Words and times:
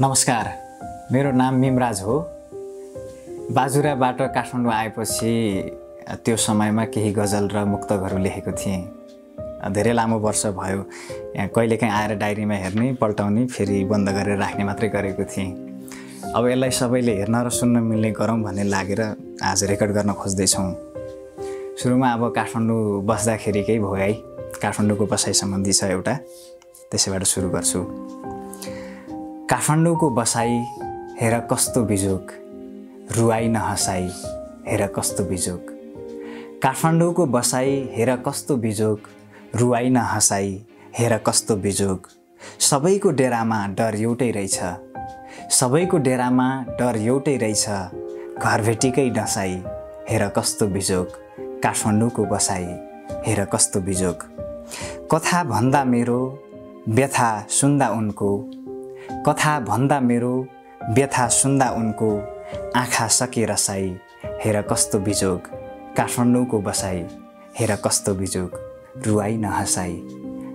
नमस्कार 0.00 0.48
मेरो 1.12 1.30
नाम 1.32 1.54
मिमराज 1.54 2.00
हो। 2.02 2.18
बाजुराबाट 3.56 4.20
काठमाडौँ 4.34 4.72
आएपछि 4.72 5.32
त्यो 6.24 6.36
समयमा 6.36 6.84
केही 6.92 7.12
गजल 7.16 7.48
र 7.48 7.64
मुक्तकहरू 7.64 8.18
लेखेको 8.18 8.52
थिएँ। 8.52 9.72
धेरै 9.72 9.92
लामो 9.92 10.18
वर्ष 10.20 10.44
भयो 10.52 10.84
यहाँ 11.36 11.48
कहिलेकाहीँ 11.48 11.92
आएर 11.92 12.14
डायरीमा 12.20 12.54
हेर्ने 12.54 12.92
पल्टाउने 13.00 13.46
फेरि 13.46 13.84
बन्द 13.88 14.08
गरेर 14.08 14.38
राख्ने 14.38 14.64
मात्रै 14.64 14.88
गरेको 14.88 15.24
थिएँ। 15.24 15.48
अब 16.36 16.48
यसलाई 16.48 16.70
सबैले 16.76 17.16
हेर्न 17.16 17.36
र 17.46 17.48
सुन्न 17.48 17.80
मिल्ने 17.88 18.10
गरौँ 18.20 18.40
भन्ने 18.44 18.64
लागेर 18.68 19.00
आज 19.40 19.64
रेकर्ड 19.64 19.92
गर्न 19.96 20.12
खोज्दैछौँ। 20.12 20.68
सुरुमा 21.80 22.12
अब 22.12 22.22
काठमाडौँ 22.36 23.00
बस्दाखेरिकै 23.00 23.78
भोगाई 23.80 24.12
काठमाडौँको 24.60 25.06
बसाइ 25.08 25.32
सम्बन्धी 25.32 25.72
छ 25.72 25.84
एउटा 25.88 26.14
त्यसैबाट 26.92 27.22
सुरु 27.24 27.48
गर्छु। 27.48 27.80
काठमाडौँको 29.50 30.08
बसाई 30.10 30.54
हेर 31.20 31.38
कस्तो 31.50 31.82
बिजोक 31.82 32.30
रुवाई 33.16 33.48
नहसाई 33.48 34.08
हेर 34.68 34.86
कस्तो 34.86 35.24
बिजोक 35.24 35.66
काठमाडौँको 36.62 37.26
बसाई 37.26 37.76
हेर 37.92 38.14
कस्तो 38.16 38.56
बिजोक 38.56 39.00
रुवाई 39.54 39.90
नहसाई 39.90 40.50
हेर 40.98 41.16
कस्तो 41.18 41.56
बिजोक 41.56 42.08
सबैको 42.60 43.10
डेरामा 43.10 43.60
डर 43.78 43.94
एउटै 44.00 44.30
रहेछ। 44.30 44.58
सबैको 45.50 45.98
डेरामा 45.98 46.48
डर 46.80 46.96
एउटै 46.96 47.36
रहेछ। 47.36 47.68
घरभेटीकै 48.42 49.08
डसाई 49.10 49.62
हेर 50.10 50.28
कस्तो 50.28 50.66
बिजोक 50.66 51.08
काठमाडौँको 51.62 52.24
बसाई 52.24 52.68
हेर 53.26 53.44
कस्तो 53.44 53.80
बिजोक 53.80 54.28
कथा 55.14 55.44
भन्दा 55.44 55.84
मेरो 55.84 56.20
व्यथा 56.88 57.30
सुन्दा 57.50 57.88
उनको। 57.88 58.30
कथा 59.26 59.58
भन्दा 59.60 60.00
मेरो 60.00 60.34
व्यथा 60.94 61.26
सुन्दा 61.28 61.70
उनको 61.70 62.10
आँखा 62.76 63.06
सके 63.08 63.44
रसाई। 63.44 63.88
हेर 64.44 64.60
कस्तो 64.62 64.98
बिजोग 64.98 65.48
काठमाडौँको 65.96 66.60
बसाई। 66.60 67.04
हेर 67.58 67.74
कस्तो 67.84 68.14
बिजोग 68.14 68.58
रुवाई 69.06 69.36
नहसाई। 69.36 69.94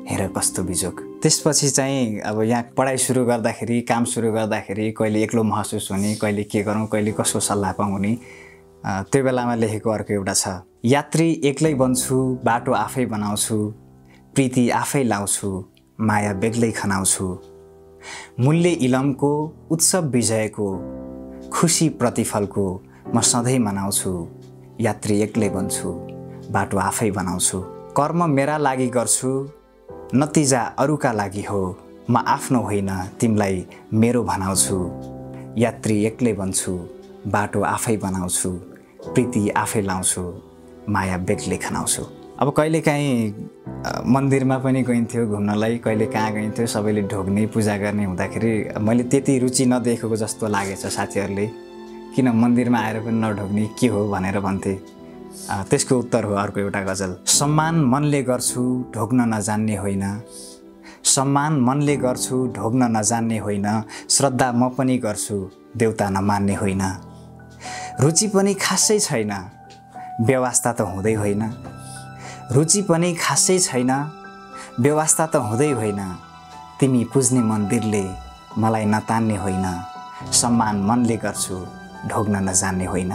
हेर 0.10 0.28
कस्तो 0.38 0.64
बिजोग। 0.64 1.02
त्यसपछि 1.22 1.70
चाहिँ 1.70 2.20
अब 2.20 2.42
यहाँ 2.42 2.64
पढाइ 2.78 2.98
सुरु 2.98 3.26
गर्दाखेरि 3.26 3.82
काम 3.82 4.06
सुरु 4.06 4.32
गर्दाखेरि 4.32 4.92
कहिले 4.92 5.24
एक्लो 5.24 5.44
महसुस 5.44 5.90
हुने 5.92 6.16
कहिले 6.16 6.44
के 6.44 6.64
गरौँ 6.64 6.88
कहिले 6.88 7.12
कसको 7.12 7.40
सल्लाह 7.40 7.72
पाउने 7.72 8.18
त्यो 8.84 9.24
बेलामा 9.24 9.56
लेखेको 9.56 9.90
अर्को 9.90 10.14
एउटा 10.14 10.34
छ। 10.34 10.48
यात्री 10.86 11.30
एक्लै 11.46 11.74
बन्छु 11.74 12.18
बाटो 12.46 12.72
आफै 12.74 13.06
बनाउँछु 13.06 13.58
प्रीति 14.36 14.70
आफै 14.70 15.04
लाउँछु 15.04 15.50
माया 16.00 16.34
बेग्लै 16.34 16.72
खनाउँछु। 16.72 17.28
मूल्य 18.40 18.70
इलमको 18.86 19.32
उत्सव 19.72 20.06
विजयको 20.08 20.68
खुसी 21.54 21.90
प्रतिफलको 21.90 22.66
म 23.16 23.22
सधैँ 23.22 23.60
मनाउँछु 23.60 24.12
यात्री 24.80 25.22
एक्लै 25.22 25.50
बन्छु 25.50 25.90
बाटो 26.52 26.78
आफै 26.78 27.10
बनाउँछु। 27.12 27.60
कर्म 27.98 28.30
मेरा 28.30 28.58
लागि 28.58 28.88
गर्छु 28.88 29.32
नतिजा 30.16 30.62
अरूका 30.80 31.12
लागि 31.12 31.42
हो 31.42 31.62
म 32.10 32.18
आफ्नो 32.28 32.60
होइन 32.62 32.90
तिमीलाई 33.20 33.66
मेरो 33.94 34.24
भनाउँछु। 34.24 34.78
यात्री 35.58 35.96
एक्लै 36.06 36.34
बन्छु 36.34 36.74
बाटो 37.28 37.62
आफै 37.62 37.96
बनाउँछु 37.98 38.50
प्रीति 39.14 39.50
आफै 39.64 39.82
लाउँछु 39.82 40.24
माया 40.90 41.18
बेग्लै 41.28 41.58
खनाउँछु। 41.58 42.21
अब 42.42 42.50
कहिलेकाहीँ 42.58 43.18
मन्दिरमा 44.10 44.58
पनि 44.58 44.82
गइन्थ्यो 44.84 45.26
घुम्नलाई 45.30 45.78
कहिले 45.78 46.06
कहाँ 46.10 46.32
गइन्थ्यो 46.34 46.66
सबैले 46.66 47.02
ढोग्ने 47.06 47.46
पूजा 47.54 47.78
गर्ने 47.78 48.06
हुँदाखेरि 48.06 48.82
मैले 48.82 49.04
त्यति 49.14 49.38
रुचि 49.40 49.66
नदेखेको 49.70 50.16
जस्तो 50.18 50.48
लागेछ 50.50 50.86
साथीहरूले। 50.90 51.46
किन 52.18 52.28
मन्दिरमा 52.34 52.80
आएर 52.82 53.00
पनि 53.06 53.20
नढोग्ने 53.22 53.66
के 53.78 53.88
हो 53.94 54.08
भनेर 54.10 54.40
भन्थे। 54.42 54.74
त्यसको 55.70 55.98
उत्तर 56.00 56.24
हो 56.24 56.34
अर्को 56.34 56.60
एउटा 56.60 56.82
गजल। 56.82 57.16
सम्मान 57.30 57.76
मनले 57.86 58.22
गर्छु 58.26 58.64
ढोग्न 58.96 59.34
नजान्ने 59.34 59.76
होइन। 59.78 60.04
सम्मान 61.06 61.62
मनले 61.62 61.96
गर्छु 61.98 62.38
ढोग्न 62.58 62.90
नजान्ने 62.98 63.38
होइन। 63.38 63.68
श्रद्धा 64.10 64.52
म 64.52 64.70
पनि 64.74 64.98
गर्छु 64.98 65.38
देउता 65.78 66.10
नमान्ने 66.10 66.56
होइन। 66.56 66.82
रुचि 68.02 68.28
पनि 68.34 68.54
खासै 68.58 69.00
छैन। 69.00 69.34
व्यवस्था 70.26 70.72
त 70.74 70.82
हुँदै 70.82 71.14
होइन। 71.14 71.44
रुचि 72.52 72.82
पनि 72.82 73.16
खासै 73.16 73.60
छैन। 73.60 73.92
व्यवस्था 74.80 75.26
त 75.26 75.36
हुँदै 75.36 75.72
होइन 75.72 76.02
तिमी 76.80 77.04
पुज्ने 77.04 77.40
मन्दिरले 77.40 78.04
मलाई 78.58 78.86
नतान्ने 78.86 79.38
होइन। 79.38 79.66
सम्मान 80.32 80.76
मनले 80.84 81.18
गर्छु 81.18 81.58
ढोग्न 82.10 82.36
नजान्ने 82.50 82.86
होइन। 82.86 83.14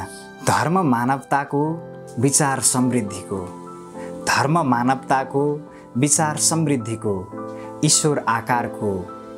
धर्म 0.49 0.77
मानवताको 0.89 1.63
विचार 2.19 2.61
समृद्धिको। 2.61 3.41
धर्म 4.25 4.57
मानवताको 4.65 5.43
विचार 5.97 6.37
समृद्धिको। 6.37 7.15
ईश्वर 7.85 8.25
आकारको 8.29 8.91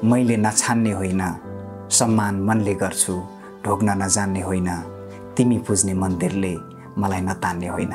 मैले 0.04 0.36
नछान्ने 0.36 0.92
होइन। 0.92 1.22
सम्मान 1.90 2.34
मनले 2.42 2.74
गर्छु 2.74 3.14
ढोग्न 3.66 4.02
नजान्ने 4.02 4.42
होइन। 4.42 4.70
तिमी 5.36 5.58
पुज्ने 5.58 5.94
मन्दिरले 5.94 6.54
मलाई 6.98 7.20
नतान्ने 7.20 7.68
होइन। 7.68 7.94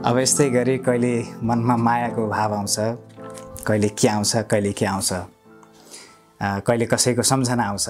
अब 0.00 0.18
यस्तै 0.18 0.48
गरी 0.50 0.76
कहिले 0.78 1.12
मनमा 1.44 1.76
मायाको 1.76 2.26
भाव 2.28 2.52
आउँछ 2.54 2.76
कहिले 3.66 3.88
के 3.88 4.08
आउँछ 4.08 4.32
कहिले 4.50 4.72
के 4.72 4.86
आउँछ 4.86 5.10
कहिले 6.40 6.86
कसैको 6.86 7.22
सम्झना 7.22 7.64
आउँछ 7.64 7.88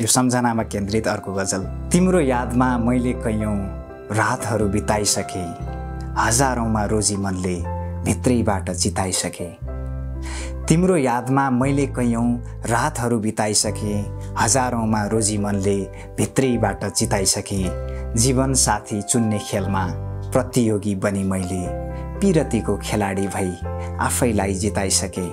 यो 0.00 0.06
सम्झनामा 0.06 0.62
केन्द्रित 0.62 1.08
अर्को 1.08 1.32
गजल। 1.32 1.62
तिम्रो 1.92 2.20
यादमा 2.20 2.78
मैले 2.78 3.12
कैयौँ 3.12 3.56
रातहरू 4.08 4.68
बिताइसकेँ 4.68 5.48
हजारौँमा 6.18 6.84
रोजी 6.84 7.16
मनले 7.16 7.56
भित्रैबाट 8.04 8.70
चिताइसकेँ 8.70 9.52
तिम्रो 10.68 10.96
यादमा 10.96 11.50
मैले 11.50 11.86
कैयौँ 11.86 12.28
रातहरू 12.72 13.18
बिताइसकेँ 13.20 14.04
हजारौँमा 14.38 15.06
रोजी 15.06 15.38
मनले 15.38 15.78
भित्रैबाट 16.16 16.84
चिताइसकेँ 16.84 17.64
जीवन 18.16 18.54
साथी 18.54 19.02
चुन्ने 19.02 19.38
खेलमा 19.38 20.09
प्रतियोगी 20.32 20.94
बनी 20.94 21.22
मैले। 21.24 21.62
पिरतीको 22.20 22.76
खेलाडी 22.76 23.26
भई 23.26 23.50
आफैलाई 24.00 24.54
जिताइसकेँ। 24.54 25.28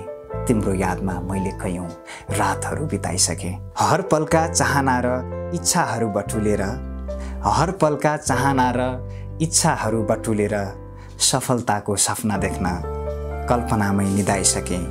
तिम्रो 0.48 0.74
यादमा 0.74 1.14
मैले 1.22 1.52
कैयौँ 1.62 1.88
रातहरू 2.32 2.86
बिताइसकेँ। 2.86 3.54
हर 3.80 4.02
पलका 4.02 4.48
चाहना 4.48 5.00
र 5.06 5.52
इच्छाहरू 5.54 6.10
बटुलेर 6.10 6.62
हर 7.46 7.72
पलका 7.82 8.18
चाहना 8.18 8.72
र 8.76 8.82
इच्छाहरू 9.42 10.04
बटुलेर 10.04 10.56
सफलताको 11.22 11.96
सपना 11.96 12.38
देख्न 12.38 12.66
कल्पनामै 13.50 14.06
निधाइसकेँ। 14.06 14.86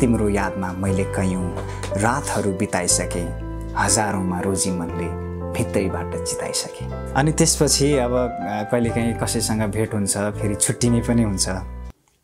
तिम्रो 0.00 0.28
यादमा 0.28 0.72
मैले 0.72 1.04
कैयौँ 1.16 1.46
रातहरू 1.96 2.52
बिताइसकेँ। 2.52 3.28
हजारौँमा 3.78 4.40
रोजी 4.40 4.70
मनले 4.70 5.08
भित्रैबाट 5.56 6.14
चिताइसकेँ। 6.24 6.88
अनि 7.16 7.32
त्यसपछि 7.32 7.92
अब 7.98 8.12
कहिलेकाहीँ 8.70 9.14
कसैसँग 9.22 9.62
भेट 9.72 9.94
हुन्छ 9.94 10.16
फेरि 10.38 10.54
छुट्टिने 10.54 11.00
पनि 11.08 11.22
हुन्छ। 11.22 11.48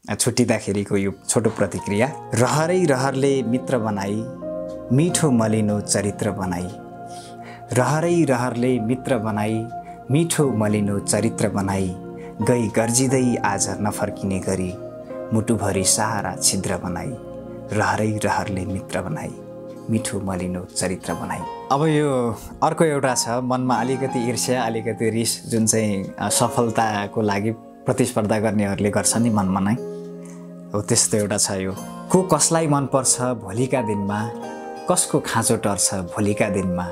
छुट्टिँदाखेरिको 0.04 0.97
यो 0.97 1.10
छोटो 1.28 1.50
प्रतिक्रिया 1.59 2.06
रहरै 2.34 2.84
रहरले 2.84 3.32
मित्र 3.42 3.78
बनाई 3.78 4.22
मिठो 4.97 5.31
मलिनो 5.31 5.81
चरित्र 5.82 6.31
बनाई। 6.38 6.69
रहरै 7.72 8.25
रहरले 8.31 8.78
मित्र 8.81 9.19
बनाई 9.19 9.65
मिठो 10.10 10.48
मलिनो 10.60 10.98
चरित्र 11.00 11.48
बनाई। 11.48 11.94
गई 12.42 12.69
गर्जिँदै 12.76 13.37
आज 13.44 13.69
नफर्किने 13.81 14.38
गरी 14.38 14.72
मुटुभरि 15.32 15.84
सहारा 15.87 16.34
छिद्र 16.37 16.76
बनाई। 16.76 17.15
रहरै 17.72 18.10
रहरले 18.25 18.65
मित्र 18.66 19.03
बनाई। 19.03 19.34
मिठो 19.91 20.20
मलिनो 20.20 20.65
चरित्र 20.76 21.15
बनाई। 21.15 21.41
अब 21.72 21.87
यो 21.87 22.10
अर्को 22.62 22.84
एउटा 22.84 23.15
छ 23.15 23.28
मनमा 23.42 23.74
अलिकति 23.74 24.18
ईर्ष्या 24.28 24.62
अलिकति 24.62 25.10
रिस 25.10 25.33
जुन 25.51 25.66
चाहिँ 25.66 26.30
सफलताको 26.30 27.21
लागि 27.22 27.51
प्रतिस्पर्धा 27.86 28.39
गर्नेहरूले 28.39 28.91
गर्छ 28.91 29.16
नि 29.16 29.30
मनमा 29.30 29.60
नै। 29.60 29.74
हो 30.74 30.80
त्यस्तो 30.83 31.16
एउटा 31.16 31.39
छ 31.39 31.51
यो। 31.60 31.74
को 32.12 32.22
कसलाई 32.22 32.66
मनपर्छ 32.66 33.21
भोलिका 33.42 33.83
दिनमा? 33.83 34.18
कसको 34.91 35.21
खाँचो 35.21 35.56
टर्छ 35.56 35.95
भोलिका 36.15 36.48
दिनमा? 36.48 36.86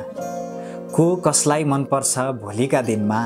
को 0.95 1.05
कसलाई 1.17 1.65
मनपर्छ 1.65 2.19
भोलिका 2.19 2.83
दिनमा? 2.83 3.21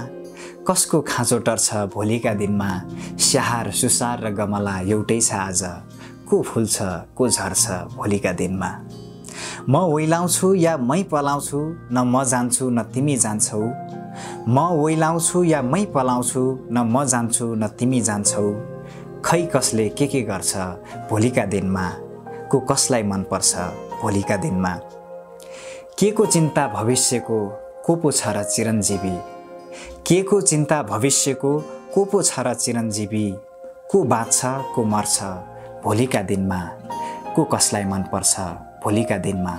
कसको 0.69 1.01
खाँचो 1.01 1.39
टर्छ 1.39 1.75
भोलिका 1.95 2.35
दिनमा? 2.35 2.71
स्याहार 3.21 3.71
सुसार 3.71 4.25
र 4.25 4.31
गमला 4.31 4.81
एउटै 4.81 5.21
छ 5.21 5.33
आज। 5.33 5.63
को 6.29 6.43
फुल्छ 6.43 6.77
को 7.17 7.29
झर्छ 7.29 7.71
भोलिका 7.97 8.33
दिनमा? 8.33 8.71
म 9.69 9.77
ओइलाउँछु 9.77 10.55
या 10.55 10.77
मै 10.77 11.03
पलाउँछु 11.03 11.59
न 11.93 11.99
म 12.05 12.25
जान्छु 12.25 12.71
न 12.71 12.83
तिमी 12.83 13.17
जान्छौ। 13.17 13.61
म 14.49 14.59
ओइलाउँछु 14.59 15.45
या 15.45 15.63
मै 15.63 15.85
पलाउँछु 15.85 16.69
न 16.73 16.79
म 16.85 17.05
जान्छु 17.05 17.55
न 17.55 17.69
तिमी 17.69 18.01
जान्छौ। 18.01 18.45
खै 19.25 19.43
कसले 19.57 19.89
के 19.89 20.07
के 20.07 20.21
गर्छ 20.21 20.57
भोलिका 21.11 21.45
दिनमा? 21.45 21.87
को 22.51 22.61
कसलाई 22.61 23.03
मनपर्छ 23.03 23.57
भोलिका 24.03 24.37
दिनमा? 24.37 24.75
के 25.99 26.11
को 26.11 26.27
चिन्ता 26.27 26.67
भविष्यको 26.69 27.41
को 27.87 27.97
पो 27.97 28.11
छ 28.11 28.29
र 28.29 28.43
चिरञ्जीवी? 28.45 29.17
के 30.07 30.23
को 30.23 30.41
चिन्ता 30.41 30.83
भविष्यको 30.83 31.59
को 31.95 32.05
पो 32.05 32.23
छ 32.23 32.33
र 32.39 32.55
चिरञ्जीवी? 32.55 33.27
को 33.91 34.03
बाँच्छ 34.05 34.41
को 34.75 34.85
मर्छ 34.85 35.23
भोलिका 35.85 36.23
दिनमा? 36.23 36.61
को 37.37 37.45
कसलाई 37.45 37.85
मनपर्छ 37.85 38.37
भोलिका 38.85 39.17
दिनमा 39.19 39.53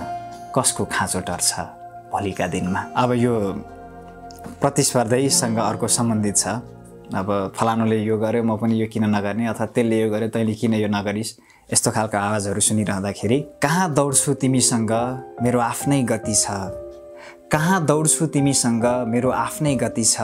कसको 0.54 0.84
खाँचो 0.86 1.20
टर्छ 1.26 1.50
भोलिका 2.12 2.46
दिनमा? 2.46 2.80
अब 2.94 3.12
यो 3.12 3.34
प्रतिस्पर्धैसँग 4.62 5.58
अर्को 5.58 5.88
सम्बन्धित 5.88 6.36
छ। 6.36 6.46
अब 7.10 7.28
फलानुले 7.56 7.98
यो 8.02 8.16
गर्यो 8.18 8.42
म 8.42 8.56
पनि 8.56 8.74
यो 8.82 8.86
किन 8.86 9.04
नगर्ने 9.10 9.46
अथवा 9.50 9.66
त्यसले 9.74 10.00
यो 10.00 10.10
गर्यो 10.10 10.28
तैँले 10.30 10.54
किन 10.54 10.74
यो 10.74 10.88
नगरिस्? 10.88 11.30
यस्तो 11.72 11.90
खालको 11.90 12.16
आवाजहरू 12.18 12.60
सुनिरहँदाखेरि 12.60 13.38
कहाँ 13.62 13.86
दौड्छु 13.94 14.34
तिमीसँग 14.38 14.92
मेरो 15.42 15.58
आफ्नै 15.60 16.02
गति 16.02 16.34
छ? 16.34 16.46
कहाँ 17.50 17.84
दौड्छु 17.86 18.26
तिमीसँग 18.30 18.86
मेरो 19.10 19.30
आफ्नै 19.30 19.74
गति 19.74 20.04
छ? 20.04 20.22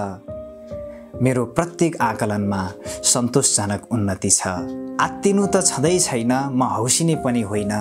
मेरो 1.23 1.45
प्रत्येक 1.59 1.97
आकलनमा 2.03 2.63
सन्तोषजनक 3.03 3.83
उन्नति 3.93 4.31
छ। 4.31 4.47
आत्तिनु 5.03 5.47
त 5.47 5.67
छँदै 5.67 5.99
छैन 5.99 6.33
म 6.55 6.63
हौसिने 6.79 7.15
पनि 7.27 7.43
होइन। 7.43 7.75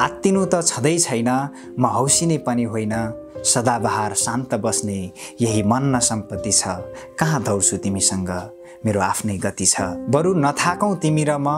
आत्तिनु 0.00 0.44
त 0.44 0.62
छँदै 0.62 0.98
छैन 0.98 1.30
म 1.78 1.86
हौसिने 1.86 2.38
पनि 2.38 2.64
होइन। 2.64 2.94
सदाबहार 3.44 4.14
शान्त 4.14 4.54
बस्ने 4.54 5.12
यही 5.40 5.62
मन 5.62 5.82
न 5.96 5.98
सम्पत्ति 5.98 6.52
छ। 6.52 6.68
कहाँ 7.18 7.42
दौड्छु 7.42 7.76
तिमीसँग? 7.76 8.30
मेरो 8.84 9.00
आफ्नै 9.00 9.36
गति 9.38 9.66
छ। 9.66 9.80
बरु 10.10 10.34
नथाकौँ 10.34 10.96
तिमी 10.96 11.24
र 11.24 11.36
म 11.38 11.48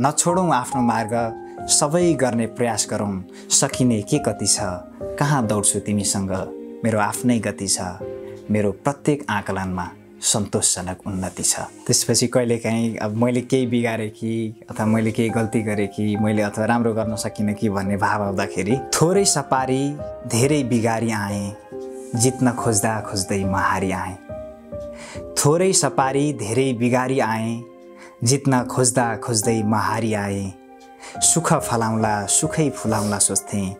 नछोडौँ 0.00 0.50
आफ्नो 0.50 0.82
मार्ग। 0.82 1.14
सबै 1.68 2.12
गर्ने 2.14 2.46
प्रयास 2.46 2.86
गरौँ 2.90 3.24
सकिने 3.50 4.02
के 4.02 4.18
कति 4.18 4.46
छ? 4.46 4.58
कहाँ 5.18 5.46
दौड्छु 5.46 5.78
तिमीसँग? 5.80 6.32
मेरो 6.84 6.98
आफ्नै 6.98 7.38
गति 7.38 7.68
छ। 7.68 7.80
मेरो 8.50 8.72
प्रत्येक 8.72 9.24
आकलनमा 9.30 9.86
सन्तोषजनक 10.22 11.06
उन्नति 11.06 11.42
छ। 11.42 11.60
त्यसपछि 11.86 12.26
कहिलेकाहीँ 12.26 12.96
अब 12.96 13.16
मैले 13.22 13.40
केही 13.40 13.66
बिगारेँ 13.66 14.08
कि 14.10 14.32
अथवा 14.70 14.86
मैले 14.86 15.10
केही 15.12 15.28
गल्ती 15.28 15.62
गरेँ 15.62 15.86
कि 15.88 16.16
मैले 16.16 16.42
अथवा 16.42 16.64
राम्रो 16.64 16.92
गर्न 16.94 17.16
सकिनँ 17.16 17.54
कि 17.54 17.68
भन्ने 17.68 17.96
भाव 17.96 18.22
आउँदाखेरि 18.22 18.76
थोरै 18.94 19.24
सपारी 19.24 19.82
धेरै 20.26 20.62
बिगारी 20.64 21.10
आएँ 21.10 21.52
जित्न 22.16 22.52
खोज्दा 22.52 23.00
खोज्दै 23.00 23.44
म 23.44 23.54
हारी 23.54 23.90
आएँ। 23.92 24.16
थोरै 25.38 25.72
सपारी 25.72 26.32
धेरै 26.32 26.72
बिगारी 26.72 27.18
आएँ 27.20 27.62
जित्न 28.24 28.62
खोज्दा 28.64 29.16
खोज्दै 29.16 29.62
म 29.62 29.74
हारी 29.74 30.14
आएँ। 30.14 30.52
सुख 31.22 31.52
फलाउँला 31.52 32.14
सुखै 32.26 32.68
फुलाउँला 32.70 33.18
सोच्थेँ। 33.18 33.74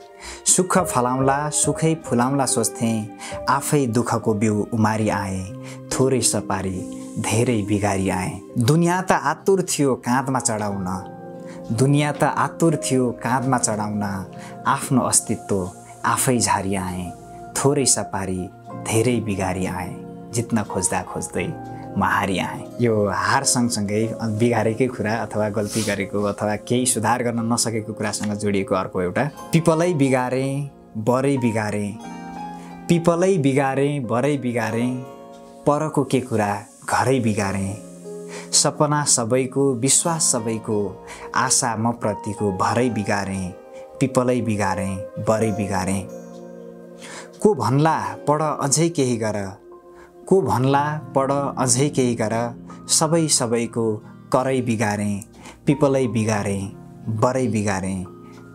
सुख 0.47 0.79
फलाउँला 0.79 1.39
सुखै 1.51 1.95
फुलाउँला 2.05 2.47
सोच्थेँ। 2.47 3.07
आफै 3.51 3.87
दुःखको 3.87 4.35
बिउ 4.35 4.67
उमारी 4.73 5.09
आएँ। 5.09 5.43
थोरै 5.97 6.21
सपारी 6.21 6.77
धेरै 7.25 7.61
बिगारी 7.69 8.09
आएँ। 8.11 8.33
दुनियाँ 8.61 9.03
त 9.09 9.13
आतुर 9.33 9.63
थियो 9.65 9.95
काँधमा 10.07 10.41
चढाउन। 10.41 10.89
दुनियाँ 11.73 12.13
त 12.21 12.23
आतुर 12.37 12.77
थियो 12.85 13.05
काँधमा 13.25 13.59
चढाउन। 13.59 14.05
आफ्नो 14.67 15.01
अस्तित्व 15.03 15.57
आफै 16.05 16.37
झारी 16.39 16.75
आएँ। 16.77 17.09
थोरै 17.57 17.87
सपारी 17.87 18.41
धेरै 18.89 19.17
बिगारी 19.25 19.65
आएँ। 19.67 19.95
जित्न 20.35 20.63
खोज्दा 20.69 21.03
खोज्दै 21.11 21.47
म 21.97 22.05
हारी 22.05 22.39
आएँ। 22.45 22.69
यो 22.81 22.93
हार 23.09 23.45
सँगसँगै 23.49 24.05
बिगारेकै 24.37 24.87
कुरा 24.93 25.17
अथवा 25.25 25.49
गल्ती 25.49 25.83
गरेको 25.89 26.23
अथवा 26.37 26.55
केही 26.69 26.87
सुधार 26.93 27.23
गर्न 27.25 27.41
नसकेको 27.53 27.93
कुरासँग 27.97 28.37
जोडिएको 28.37 28.75
अर्को 28.85 29.01
एउटा। 29.01 29.25
पिपलै 29.53 29.93
बिगारेँ 29.97 30.53
बरै 31.09 31.37
बिगारेँ। 31.41 31.91
पिपलै 32.89 33.37
बिगारेँ 33.41 33.93
बरै 34.05 34.37
बिगारेँ। 34.37 35.16
परको 35.67 36.03
के 36.05 36.21
कुरा 36.21 36.49
घरै 36.89 37.19
बिगारेँ? 37.21 37.75
सपना 38.53 39.03
सबैको 39.05 39.63
विश्वास 39.75 40.25
सबैको 40.33 40.79
आशा 41.35 41.75
म 41.77 41.91
प्रतिको 41.93 42.51
भरै 42.53 42.89
बिगारेँ 42.91 43.51
पिपलै 44.01 44.41
बिगारेँ 44.41 44.95
बरै 45.29 45.51
बिगारेँ। 45.51 46.03
को 47.43 47.55
भन्ला 47.55 47.97
पढ 48.29 48.43
अझै 48.43 48.89
केही 48.89 49.17
गर 49.17 49.39
को 50.29 50.41
भन्ला 50.43 50.85
पढ 51.17 51.33
अझै 51.59 51.89
केही 51.89 52.15
गर 52.15 52.35
सबै 52.89 53.27
सबैको 53.29 53.87
करै 54.33 54.61
बिगारेँ 54.61 55.21
पिपलै 55.67 56.07
बिगारेँ 56.07 56.63
बरै 57.19 57.47
बिगारेँ 57.47 58.05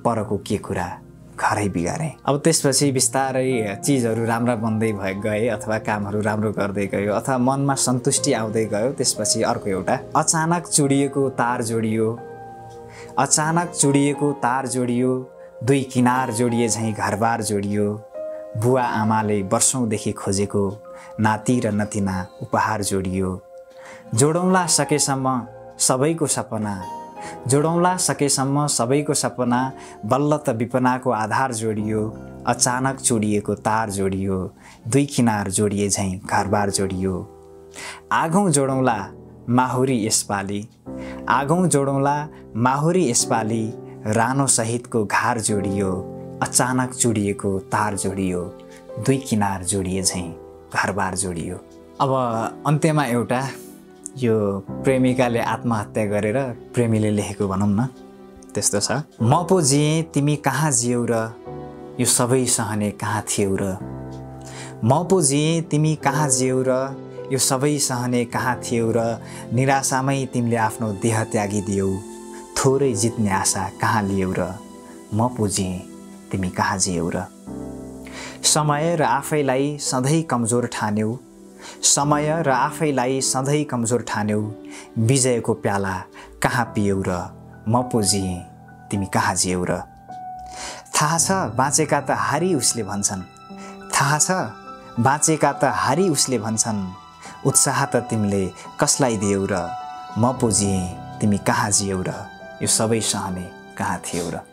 परको 0.06 0.38
के 0.38 0.58
कुरा? 0.58 1.01
घरै 1.42 1.68
बिगारेँ। 1.70 2.12
अब 2.30 2.36
त्यसपछि 2.46 2.92
बिस्तारै 2.92 3.76
चिजहरू 3.86 4.26
राम्रा 4.26 4.56
बन्दै 4.64 4.92
भए 4.94 5.14
गए 5.26 5.48
अथवा 5.58 5.78
कामहरू 5.88 6.22
राम्रो 6.22 6.52
गर्दै 6.54 6.86
गयो 6.94 7.14
अथवा 7.14 7.38
मनमा 7.38 7.76
सन्तुष्टि 7.86 8.34
आउँदै 8.34 8.66
गयो 8.74 8.92
त्यसपछि 9.00 9.42
अर्को 9.44 9.70
एउटा 9.70 9.96
अचानक 10.16 10.68
चुडिएको 10.68 11.30
तार 11.40 11.62
जोडियो। 11.64 12.08
अचानक 13.20 13.72
चुडिएको 13.72 14.32
तार 14.44 14.68
जोडियो 14.68 15.10
दुई 15.64 15.82
किनार 15.94 16.32
जोडिए 16.34 16.68
झैँ 16.70 16.94
घरबार 16.94 17.42
जोडियो। 17.42 17.86
बुवा 18.62 18.84
आमाले 19.02 19.42
वर्षौँदेखि 19.52 20.12
खोजेको 20.12 20.64
नाति 21.20 21.60
र 21.60 21.72
नतिना 21.72 22.16
उपहार 22.42 22.82
जोडियो। 22.84 23.30
जोडौँला 24.16 24.66
सकेसम्म 24.68 25.28
सबैको 25.80 26.28
सपना 26.28 26.74
जोडौँला 27.48 27.96
सकेसम्म 27.98 28.66
सबैको 28.68 29.14
सपना 29.14 29.62
बल्ल 30.06 30.38
त 30.38 30.50
विपनाको 30.58 31.12
आधार 31.12 31.54
जोडियो 31.54 32.08
अचानक 32.48 33.00
चुडिएको 33.00 33.56
तार 33.62 33.90
जोडियो 33.90 34.38
दुई 34.88 35.06
किनार 35.06 35.50
जोडिए 35.50 35.90
झैँ 35.90 36.20
घरबार 36.20 36.70
जोडियो। 36.70 37.14
आगौँ 38.12 38.50
जोडौँला 38.52 38.98
माहुरी 39.50 40.06
यसपालि। 40.06 40.62
आगौँ 41.30 41.68
जोडौँला 41.68 42.16
माहुरी 42.58 43.10
यसपालि 43.10 43.64
रानो 44.08 44.48
सहितको 44.48 45.04
घार 45.06 45.40
जोडियो 45.40 45.90
अचानक 46.44 46.94
चुडिएको 46.94 47.58
तार 47.72 47.96
जोडियो 47.96 48.44
दुई 49.06 49.18
किनार 49.20 49.64
जोडिए 49.64 50.04
झैँ 50.04 50.30
घरबार 50.74 51.16
जोडियो। 51.16 51.56
अब 52.02 52.12
अन्त्यमा 52.68 53.06
एउटा 53.06 53.42
यो 54.18 54.36
प्रेमिकाले 54.84 55.40
आत्महत्या 55.40 56.06
गरेर 56.06 56.38
प्रेमीले 56.76 57.12
लेखेको 57.16 57.48
भनौँ 57.48 57.68
न 57.68 57.88
त्यस्तो 58.52 58.80
छ। 58.80 58.92
म 59.24 59.48
पो 59.48 59.62
जिएँ 59.62 60.04
तिमी 60.12 60.36
कहाँ 60.44 60.72
जियौ 60.72 61.06
र 61.08 61.32
यो 61.96 62.06
सबै 62.06 62.46
सहने 62.46 62.92
कहाँ 63.00 63.24
थियौ 63.24 63.56
र? 63.56 63.64
म 64.84 65.08
पो 65.08 65.22
जिएँ 65.22 65.62
तिमी 65.72 65.96
कहाँ 66.04 66.28
जियौ 66.28 66.60
र 66.68 66.72
यो 67.32 67.40
सबै 67.40 67.78
सहने 67.80 68.26
कहाँ 68.26 68.60
थियौ 68.60 68.92
र? 68.92 69.00
निराशामै 69.56 70.26
तिमीले 70.34 70.58
आफ्नो 70.68 70.92
देह 71.00 71.24
त्यागिदियौ 71.32 71.88
थोरै 72.58 72.94
जित्ने 72.94 73.32
आशा 73.32 73.64
कहाँ 73.80 74.04
लियौ 74.12 74.32
र? 74.36 74.52
म 75.16 75.32
पो 75.38 75.48
जिएँ 75.48 75.80
तिमी 76.32 76.50
कहाँ 76.52 76.78
जियौ 76.78 77.10
र? 77.16 77.32
समय 78.44 78.96
र 79.00 79.02
आफैलाई 79.04 79.78
सधैँ 79.80 80.24
कमजोर 80.24 80.68
ठान्यौ 80.68 81.31
समय 81.84 82.44
र 82.44 82.50
आफैलाई 82.50 83.22
सधैँ 83.22 83.64
कमजोर 83.64 84.02
ठान्यौ। 84.08 84.42
विजयको 85.00 85.54
प्याला 85.54 85.96
कहाँ 86.44 86.66
पियौ 86.76 87.02
र 87.08 87.12
म 87.68 87.82
पो 87.92 88.02
जिएँ 88.02 88.40
तिमी 88.92 89.06
कहाँ 89.14 89.36
जियौ 89.36 89.64
र? 89.64 89.82
थाहा 90.96 91.18
छ 91.18 91.32
बाँचेका 91.56 92.00
त 92.02 92.12
हारी 92.12 92.54
उसले 92.56 92.84
भन्छन्। 92.84 93.22
थाहा 93.94 94.18
छ 94.20 94.32
बाँचेका 95.00 95.52
त 95.52 95.64
हारी 95.64 96.10
उसले 96.10 96.38
भन्छन्। 96.40 96.80
उत्साह 97.46 97.86
त 97.86 97.96
तिमीले 98.10 98.44
कसलाई 98.80 99.18
दियौ 99.18 99.46
र 99.52 99.56
म 100.18 100.34
पो 100.42 100.52
जिएँ 100.52 101.20
तिमी 101.22 101.38
कहाँ 101.48 101.72
जियौ 101.72 102.02
र? 102.02 102.12
यो 102.62 102.68
सबै 102.68 103.00
सहने 103.02 103.46
कहाँ 103.78 104.00
थियौ 104.06 104.30
र? 104.30 104.51